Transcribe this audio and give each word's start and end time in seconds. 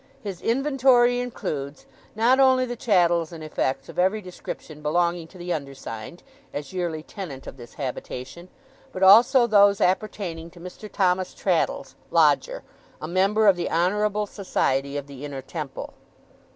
His 0.23 0.41
inventory 0.41 1.19
includes, 1.19 1.85
not 2.15 2.39
only 2.39 2.65
the 2.65 2.75
chattels 2.75 3.31
and 3.31 3.43
effects 3.43 3.87
of 3.87 3.99
every 3.99 4.19
description 4.19 4.81
belonging 4.81 5.27
to 5.27 5.37
the 5.37 5.53
undersigned, 5.53 6.23
as 6.51 6.73
yearly 6.73 7.03
tenant 7.03 7.45
of 7.45 7.55
this 7.55 7.75
habitation, 7.75 8.49
but 8.91 9.03
also 9.03 9.45
those 9.45 9.79
appertaining 9.79 10.49
to 10.49 10.59
Mr. 10.59 10.91
Thomas 10.91 11.35
Traddles, 11.35 11.93
lodger, 12.09 12.63
a 12.99 13.07
member 13.07 13.45
of 13.45 13.55
the 13.55 13.69
Honourable 13.69 14.25
Society 14.25 14.97
of 14.97 15.05
the 15.05 15.23
Inner 15.23 15.43
Temple. 15.43 15.93